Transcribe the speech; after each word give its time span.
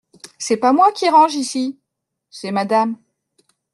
C’est 0.39 0.57
pas 0.57 0.73
moi 0.73 0.91
qui 0.93 1.07
range 1.09 1.35
ici!… 1.35 1.79
c’est 2.31 2.49
Madame. 2.49 2.97